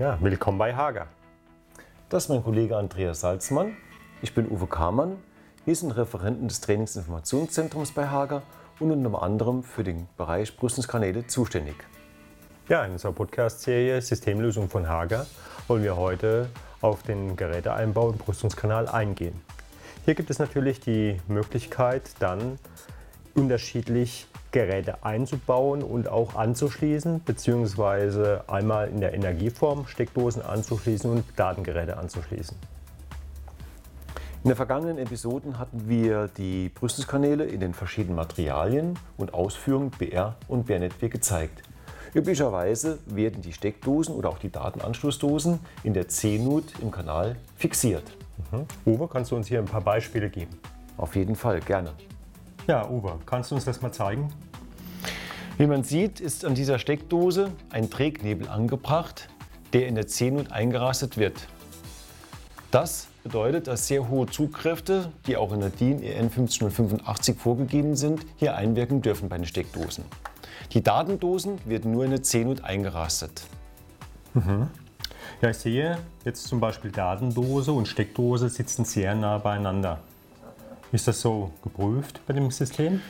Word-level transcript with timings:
Ja, 0.00 0.16
willkommen 0.22 0.56
bei 0.56 0.74
Hager. 0.74 1.08
Das 2.08 2.22
ist 2.22 2.28
mein 2.30 2.42
Kollege 2.42 2.74
Andreas 2.74 3.20
Salzmann. 3.20 3.76
Ich 4.22 4.32
bin 4.32 4.50
Uwe 4.50 4.66
Kamann. 4.66 5.18
Wir 5.66 5.76
sind 5.76 5.90
Referenten 5.90 6.48
des 6.48 6.62
Trainingsinformationszentrums 6.62 7.92
bei 7.92 8.08
Hager 8.08 8.40
und 8.78 8.92
unter 8.92 9.22
anderem 9.22 9.62
für 9.62 9.84
den 9.84 10.08
Bereich 10.16 10.56
Brüstungskanäle 10.56 11.26
zuständig. 11.26 11.74
Ja, 12.70 12.82
in 12.86 12.92
unserer 12.92 13.12
Podcast-Serie 13.12 14.00
Systemlösung 14.00 14.70
von 14.70 14.88
Hager 14.88 15.26
wollen 15.68 15.82
wir 15.82 15.98
heute 15.98 16.48
auf 16.80 17.02
den 17.02 17.36
Geräteeinbau 17.36 18.08
im 18.08 18.16
Brüstungskanal 18.16 18.88
eingehen. 18.88 19.38
Hier 20.06 20.14
gibt 20.14 20.30
es 20.30 20.38
natürlich 20.38 20.80
die 20.80 21.20
Möglichkeit, 21.28 22.04
dann 22.20 22.58
unterschiedlich 23.34 24.29
Geräte 24.52 25.04
einzubauen 25.04 25.82
und 25.82 26.08
auch 26.08 26.34
anzuschließen, 26.34 27.22
beziehungsweise 27.24 28.44
einmal 28.48 28.88
in 28.88 29.00
der 29.00 29.14
Energieform 29.14 29.86
Steckdosen 29.86 30.42
anzuschließen 30.42 31.10
und 31.10 31.24
Datengeräte 31.36 31.96
anzuschließen. 31.96 32.56
In 34.42 34.48
den 34.48 34.56
vergangenen 34.56 34.96
Episoden 34.96 35.58
hatten 35.58 35.86
wir 35.86 36.28
die 36.28 36.70
Brüstungskanäle 36.70 37.44
in 37.44 37.60
den 37.60 37.74
verschiedenen 37.74 38.16
Materialien 38.16 38.98
und 39.18 39.34
Ausführungen 39.34 39.90
BR 39.90 40.36
und 40.48 40.64
BR-Network 40.64 41.12
gezeigt. 41.12 41.62
Üblicherweise 42.14 42.98
werden 43.06 43.42
die 43.42 43.52
Steckdosen 43.52 44.14
oder 44.14 44.30
auch 44.30 44.38
die 44.38 44.50
Datenanschlussdosen 44.50 45.60
in 45.84 45.92
der 45.92 46.08
C-Nut 46.08 46.64
im 46.80 46.90
Kanal 46.90 47.36
fixiert. 47.56 48.04
Mhm. 48.50 48.64
Uwe, 48.86 49.08
kannst 49.08 49.30
du 49.30 49.36
uns 49.36 49.46
hier 49.46 49.58
ein 49.58 49.66
paar 49.66 49.82
Beispiele 49.82 50.30
geben? 50.30 50.58
Auf 50.96 51.14
jeden 51.16 51.36
Fall, 51.36 51.60
gerne. 51.60 51.92
Ja, 52.66 52.88
Uwe, 52.88 53.18
kannst 53.26 53.50
du 53.50 53.54
uns 53.54 53.64
das 53.64 53.80
mal 53.82 53.92
zeigen? 53.92 54.32
Wie 55.60 55.66
man 55.66 55.84
sieht, 55.84 56.20
ist 56.20 56.46
an 56.46 56.54
dieser 56.54 56.78
Steckdose 56.78 57.52
ein 57.68 57.90
Trägnebel 57.90 58.48
angebracht, 58.48 59.28
der 59.74 59.88
in 59.88 59.94
der 59.94 60.06
C-Nut 60.06 60.50
eingerastet 60.50 61.18
wird. 61.18 61.48
Das 62.70 63.08
bedeutet, 63.22 63.66
dass 63.66 63.86
sehr 63.86 64.08
hohe 64.08 64.26
Zugkräfte, 64.26 65.12
die 65.26 65.36
auch 65.36 65.52
in 65.52 65.60
der 65.60 65.68
DIN 65.68 66.02
EN 66.02 66.30
15085 66.30 67.36
vorgegeben 67.36 67.94
sind, 67.94 68.24
hier 68.36 68.56
einwirken 68.56 69.02
dürfen 69.02 69.28
bei 69.28 69.36
den 69.36 69.44
Steckdosen. 69.44 70.06
Die 70.72 70.82
Datendosen 70.82 71.58
werden 71.66 71.92
nur 71.92 72.06
in 72.06 72.12
der 72.12 72.22
C-Nut 72.22 72.64
eingerastet. 72.64 73.42
Mhm. 74.32 74.68
Ja, 75.42 75.50
ich 75.50 75.58
sehe 75.58 75.98
jetzt 76.24 76.44
zum 76.48 76.60
Beispiel 76.60 76.90
Datendose 76.90 77.72
und 77.72 77.86
Steckdose 77.86 78.48
sitzen 78.48 78.86
sehr 78.86 79.14
nah 79.14 79.36
beieinander. 79.36 79.98
Ist 80.90 81.06
das 81.06 81.20
so 81.20 81.50
geprüft 81.62 82.22
bei 82.26 82.32
dem 82.32 82.50
System? 82.50 83.02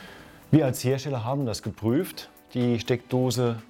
Wir 0.51 0.65
als 0.65 0.83
Hersteller 0.83 1.23
haben 1.23 1.45
das 1.45 1.63
geprüft. 1.63 2.29
Die 2.53 2.79
Steckdose 2.79 3.61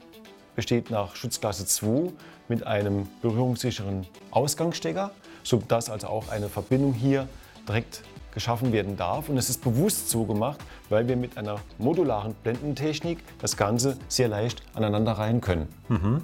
besteht 0.55 0.89
nach 0.89 1.15
Schutzklasse 1.15 1.65
2 1.65 2.11
mit 2.47 2.65
einem 2.65 3.07
berührungssicheren 3.21 4.07
Ausgangsstecker, 4.31 5.11
sodass 5.43 5.89
also 5.89 6.07
auch 6.07 6.29
eine 6.29 6.49
Verbindung 6.49 6.93
hier 6.93 7.27
direkt 7.67 8.03
geschaffen 8.33 8.71
werden 8.71 8.97
darf. 8.97 9.29
Und 9.29 9.37
es 9.37 9.49
ist 9.49 9.63
bewusst 9.63 10.09
so 10.09 10.25
gemacht, 10.25 10.59
weil 10.89 11.07
wir 11.07 11.15
mit 11.15 11.37
einer 11.37 11.59
modularen 11.77 12.33
Blendentechnik 12.43 13.19
das 13.39 13.57
Ganze 13.57 13.97
sehr 14.07 14.27
leicht 14.27 14.63
aneinander 14.73 15.13
reihen 15.13 15.41
können. 15.41 15.67
Mhm. 15.89 16.21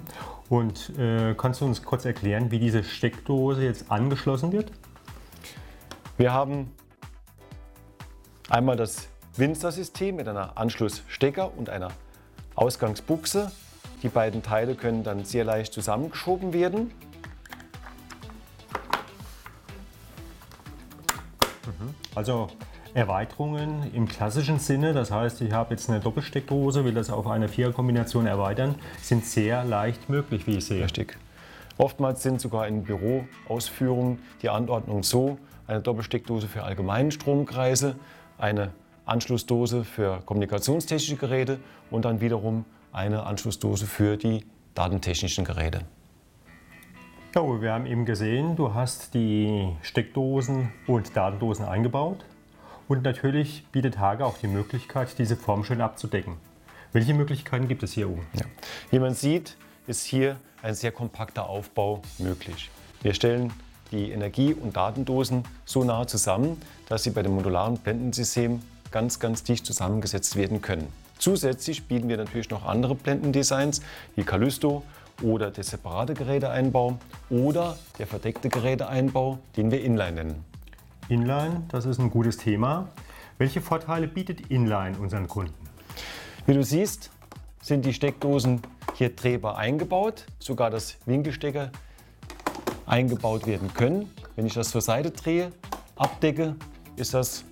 Und 0.48 0.98
äh, 0.98 1.34
kannst 1.34 1.60
du 1.60 1.66
uns 1.66 1.82
kurz 1.82 2.04
erklären, 2.04 2.50
wie 2.50 2.58
diese 2.58 2.82
Steckdose 2.82 3.62
jetzt 3.62 3.90
angeschlossen 3.90 4.52
wird? 4.52 4.72
Wir 6.16 6.32
haben 6.32 6.72
Einmal 8.50 8.76
das 8.76 9.08
Winster-System 9.36 10.16
mit 10.16 10.26
einer 10.26 10.56
Anschlussstecker 10.56 11.52
und 11.58 11.68
einer 11.68 11.88
Ausgangsbuchse. 12.58 13.52
Die 14.02 14.08
beiden 14.08 14.42
Teile 14.42 14.74
können 14.74 15.02
dann 15.04 15.24
sehr 15.24 15.44
leicht 15.44 15.72
zusammengeschoben 15.72 16.52
werden. 16.52 16.90
Mhm. 21.66 21.94
Also 22.14 22.48
Erweiterungen 22.94 23.92
im 23.94 24.08
klassischen 24.08 24.58
Sinne, 24.58 24.92
das 24.92 25.10
heißt, 25.10 25.40
ich 25.42 25.52
habe 25.52 25.74
jetzt 25.74 25.88
eine 25.88 26.00
Doppelsteckdose, 26.00 26.84
will 26.84 26.94
das 26.94 27.10
auf 27.10 27.26
eine 27.26 27.48
Viererkombination 27.48 28.26
erweitern, 28.26 28.74
sind 29.00 29.24
sehr 29.24 29.64
leicht 29.64 30.08
möglich, 30.08 30.46
wie 30.46 30.56
ich 30.58 30.66
sehe. 30.66 30.82
Richtig. 30.82 31.16
Oftmals 31.76 32.22
sind 32.22 32.40
sogar 32.40 32.66
in 32.66 32.82
Büroausführungen 32.82 34.18
die 34.42 34.48
Anordnung 34.48 35.04
so, 35.04 35.38
eine 35.68 35.80
Doppelsteckdose 35.80 36.48
für 36.48 36.64
allgemeinen 36.64 37.12
Stromkreise, 37.12 37.94
eine 38.36 38.72
Anschlussdose 39.08 39.84
für 39.84 40.20
kommunikationstechnische 40.24 41.16
Geräte 41.16 41.58
und 41.90 42.04
dann 42.04 42.20
wiederum 42.20 42.64
eine 42.92 43.24
Anschlussdose 43.24 43.86
für 43.86 44.16
die 44.16 44.44
datentechnischen 44.74 45.44
Geräte. 45.44 45.82
Ja, 47.34 47.42
wir 47.60 47.72
haben 47.72 47.86
eben 47.86 48.04
gesehen, 48.04 48.56
du 48.56 48.74
hast 48.74 49.14
die 49.14 49.76
Steckdosen 49.82 50.72
und 50.86 51.16
Datendosen 51.16 51.64
eingebaut. 51.66 52.24
Und 52.88 53.02
natürlich 53.02 53.66
bietet 53.70 53.98
Hage 53.98 54.24
auch 54.24 54.38
die 54.38 54.46
Möglichkeit, 54.46 55.18
diese 55.18 55.36
Form 55.36 55.62
schön 55.62 55.82
abzudecken. 55.82 56.36
Welche 56.92 57.12
Möglichkeiten 57.12 57.68
gibt 57.68 57.82
es 57.82 57.92
hier 57.92 58.08
oben? 58.08 58.26
Ja. 58.32 58.46
Wie 58.90 58.98
man 58.98 59.12
sieht, 59.12 59.56
ist 59.86 60.06
hier 60.06 60.36
ein 60.62 60.74
sehr 60.74 60.90
kompakter 60.90 61.48
Aufbau 61.48 62.00
möglich. 62.18 62.70
Wir 63.02 63.12
stellen 63.12 63.52
die 63.92 64.10
Energie- 64.10 64.54
und 64.54 64.76
Datendosen 64.76 65.44
so 65.64 65.84
nah 65.84 66.06
zusammen, 66.06 66.60
dass 66.88 67.02
sie 67.02 67.10
bei 67.10 67.22
dem 67.22 67.34
modularen 67.34 67.76
Blendensystem 67.76 68.62
ganz, 68.90 69.20
ganz 69.20 69.42
dicht 69.44 69.66
zusammengesetzt 69.66 70.36
werden 70.36 70.62
können. 70.62 70.88
Zusätzlich 71.18 71.86
bieten 71.86 72.08
wir 72.08 72.16
natürlich 72.16 72.50
noch 72.50 72.64
andere 72.64 72.94
Blendendesigns 72.94 73.82
wie 74.14 74.22
Callisto 74.22 74.84
oder 75.22 75.50
der 75.50 75.64
separate 75.64 76.14
Geräteeinbau 76.14 76.98
oder 77.28 77.76
der 77.98 78.06
verdeckte 78.06 78.48
Geräteeinbau, 78.48 79.38
den 79.56 79.70
wir 79.70 79.82
Inline 79.82 80.12
nennen. 80.12 80.44
Inline, 81.08 81.64
das 81.68 81.86
ist 81.86 81.98
ein 81.98 82.10
gutes 82.10 82.36
Thema. 82.36 82.88
Welche 83.38 83.60
Vorteile 83.60 84.06
bietet 84.06 84.50
Inline 84.50 84.96
unseren 84.98 85.26
Kunden? 85.26 85.54
Wie 86.46 86.54
du 86.54 86.62
siehst, 86.62 87.10
sind 87.62 87.84
die 87.84 87.92
Steckdosen 87.92 88.62
hier 88.94 89.14
drehbar 89.14 89.58
eingebaut. 89.58 90.26
Sogar 90.38 90.70
das 90.70 90.96
Winkelstecker 91.06 91.70
eingebaut 92.86 93.46
werden 93.46 93.72
können. 93.74 94.12
Wenn 94.36 94.46
ich 94.46 94.54
das 94.54 94.70
zur 94.70 94.80
Seite 94.80 95.10
drehe, 95.10 95.52
abdecke, 95.96 96.56
ist 96.96 97.14
das 97.14 97.44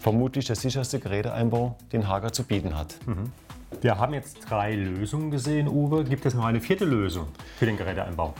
vermutlich 0.00 0.46
der 0.46 0.56
sicherste 0.56 0.98
Geräteeinbau, 0.98 1.76
den 1.92 2.08
Hager 2.08 2.32
zu 2.32 2.42
bieten 2.42 2.76
hat. 2.76 2.96
Mhm. 3.06 3.32
Wir 3.80 3.98
haben 3.98 4.14
jetzt 4.14 4.50
drei 4.50 4.74
Lösungen 4.74 5.30
gesehen, 5.30 5.68
Uwe. 5.68 6.02
Gibt 6.04 6.26
es 6.26 6.34
noch 6.34 6.44
eine 6.44 6.60
vierte 6.60 6.84
Lösung 6.84 7.28
für 7.58 7.66
den 7.66 7.76
Geräteeinbau? 7.76 8.34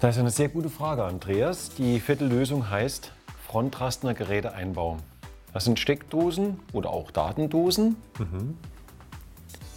Das 0.00 0.16
ist 0.16 0.20
eine 0.20 0.30
sehr 0.30 0.48
gute 0.48 0.70
Frage, 0.70 1.04
Andreas. 1.04 1.70
Die 1.74 2.00
vierte 2.00 2.24
Lösung 2.24 2.70
heißt 2.70 3.12
Frontrastner 3.46 4.14
Geräteeinbau. 4.14 4.96
Das 5.52 5.64
sind 5.64 5.78
Steckdosen 5.78 6.58
oder 6.72 6.90
auch 6.90 7.10
Datendosen, 7.10 7.96
mhm 8.18 8.56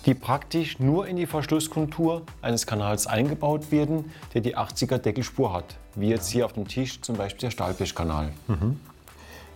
die 0.05 0.13
praktisch 0.13 0.79
nur 0.79 1.07
in 1.07 1.15
die 1.15 1.25
Verschlusskontur 1.25 2.21
eines 2.41 2.67
Kanals 2.67 3.07
eingebaut 3.07 3.71
werden, 3.71 4.11
der 4.33 4.41
die 4.41 4.55
80er 4.55 4.99
Deckelspur 4.99 5.51
hat, 5.51 5.77
wie 5.95 6.09
jetzt 6.09 6.29
hier 6.29 6.45
auf 6.45 6.53
dem 6.53 6.67
Tisch 6.67 7.01
zum 7.01 7.15
Beispiel 7.17 7.41
der 7.41 7.51
Stahlblechkanal. 7.51 8.31
Mhm. 8.47 8.79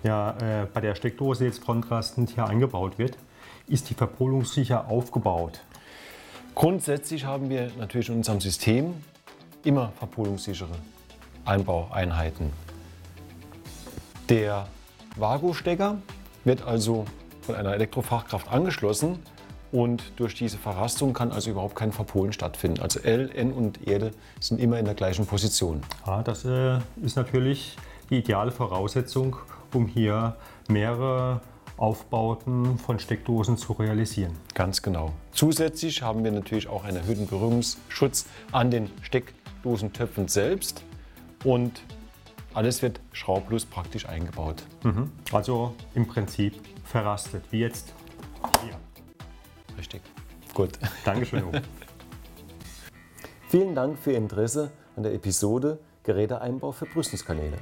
Ja, 0.03 0.31
äh, 0.39 0.65
bei 0.73 0.81
der 0.81 0.95
Steckdose, 0.95 1.39
die 1.39 1.45
jetzt 1.45 1.63
frontrastend 1.63 2.31
hier 2.31 2.45
eingebaut 2.45 2.97
wird, 2.97 3.17
ist 3.67 3.89
die 3.89 3.93
verpolungssicher 3.93 4.87
aufgebaut. 4.87 5.61
Grundsätzlich 6.55 7.25
haben 7.25 7.49
wir 7.49 7.71
natürlich 7.77 8.09
in 8.09 8.15
unserem 8.15 8.39
System 8.39 8.95
immer 9.63 9.91
verpolungssichere 9.97 10.75
Einbaueinheiten. 11.45 12.51
Der 14.29 14.67
Vago-Stecker 15.15 15.97
wird 16.43 16.61
also 16.63 17.05
von 17.41 17.55
einer 17.55 17.73
Elektrofachkraft 17.73 18.47
angeschlossen 18.51 19.19
und 19.71 20.03
durch 20.15 20.35
diese 20.35 20.57
Verrastung 20.57 21.13
kann 21.13 21.31
also 21.31 21.51
überhaupt 21.51 21.75
kein 21.75 21.91
Verpolen 21.91 22.33
stattfinden. 22.33 22.81
Also 22.81 22.99
L, 23.01 23.31
N 23.33 23.51
und 23.51 23.87
Erde 23.87 24.11
sind 24.39 24.59
immer 24.59 24.79
in 24.79 24.85
der 24.85 24.95
gleichen 24.95 25.25
Position. 25.25 25.81
Ja, 26.05 26.23
das 26.23 26.45
äh, 26.45 26.79
ist 27.01 27.15
natürlich 27.17 27.77
die 28.09 28.19
ideale 28.19 28.51
Voraussetzung, 28.51 29.35
um 29.75 29.87
hier 29.87 30.35
mehrere 30.67 31.41
Aufbauten 31.77 32.77
von 32.77 32.99
Steckdosen 32.99 33.57
zu 33.57 33.73
realisieren. 33.73 34.33
Ganz 34.53 34.81
genau. 34.81 35.13
Zusätzlich 35.31 36.01
haben 36.01 36.23
wir 36.23 36.31
natürlich 36.31 36.67
auch 36.67 36.83
einen 36.83 36.97
erhöhten 36.97 37.27
Berührungsschutz 37.27 38.25
an 38.51 38.69
den 38.69 38.89
Steckdosentöpfen 39.01 40.27
selbst 40.27 40.83
und 41.43 41.81
alles 42.53 42.81
wird 42.81 42.99
schraublos 43.13 43.65
praktisch 43.65 44.07
eingebaut. 44.07 44.63
Mhm. 44.83 45.11
Also 45.31 45.73
im 45.95 46.07
Prinzip 46.07 46.55
verrastet, 46.83 47.43
wie 47.51 47.59
jetzt 47.59 47.93
hier. 48.63 48.75
Richtig. 49.77 50.01
Gut. 50.53 50.71
Dankeschön. 51.05 51.43
Vielen 53.47 53.73
Dank 53.73 53.97
für 53.97 54.11
Ihr 54.11 54.17
Interesse 54.17 54.71
an 54.95 55.03
der 55.03 55.13
Episode 55.13 55.79
Geräteeinbau 56.03 56.71
für 56.71 56.85
Brüstungskanäle. 56.85 57.57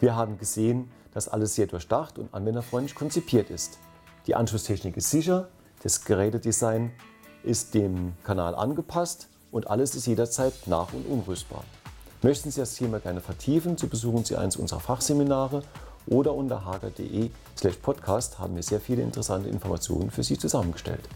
Wir 0.00 0.16
haben 0.16 0.38
gesehen, 0.38 0.90
dass 1.18 1.26
alles 1.26 1.56
sehr 1.56 1.66
durchdacht 1.66 2.16
und 2.16 2.32
anwenderfreundlich 2.32 2.94
konzipiert 2.94 3.50
ist. 3.50 3.80
Die 4.28 4.36
Anschlusstechnik 4.36 4.96
ist 4.96 5.10
sicher, 5.10 5.48
das 5.82 6.04
Gerätedesign 6.04 6.92
ist 7.42 7.74
dem 7.74 8.12
Kanal 8.22 8.54
angepasst 8.54 9.26
und 9.50 9.68
alles 9.68 9.96
ist 9.96 10.06
jederzeit 10.06 10.52
nach- 10.66 10.92
und 10.92 11.04
umrüstbar. 11.08 11.64
Möchten 12.22 12.52
Sie 12.52 12.60
das 12.60 12.76
Thema 12.76 13.00
gerne 13.00 13.20
vertiefen, 13.20 13.76
so 13.76 13.88
besuchen 13.88 14.24
Sie 14.24 14.36
eins 14.36 14.54
unserer 14.54 14.78
Fachseminare 14.78 15.64
oder 16.06 16.34
unter 16.34 16.64
hager.de/podcast 16.64 18.38
haben 18.38 18.54
wir 18.54 18.62
sehr 18.62 18.80
viele 18.80 19.02
interessante 19.02 19.48
Informationen 19.48 20.12
für 20.12 20.22
Sie 20.22 20.38
zusammengestellt. 20.38 21.08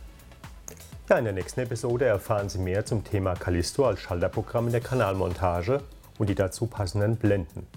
Ja, 1.11 1.17
in 1.17 1.27
der 1.27 1.33
nächsten 1.33 1.61
Episode 1.61 2.07
erfahren 2.07 2.49
Sie 2.49 2.59
mehr 2.59 2.85
zum 2.85 3.05
Thema 3.05 3.35
Callisto 3.35 3.87
als 3.87 4.01
Schalterprogramm 4.01 4.67
in 4.67 4.73
der 4.73 4.81
Kanalmontage 4.81 5.81
und 6.19 6.29
die 6.29 6.35
dazu 6.35 6.67
passenden 6.67 7.15
Blenden. 7.15 7.69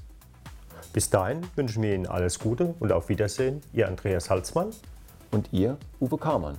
Bis 0.96 1.10
dahin 1.10 1.42
wünschen 1.58 1.84
wir 1.84 1.94
Ihnen 1.94 2.08
alles 2.08 2.40
Gute 2.40 2.74
und 2.80 2.94
auf 2.94 3.10
Wiedersehen, 3.10 3.60
Ihr 3.74 3.90
Andreas 3.90 4.30
Halsmann 4.30 4.70
und 5.30 5.52
Ihr 5.52 5.76
Uwe 6.00 6.18
Karmann. 6.18 6.58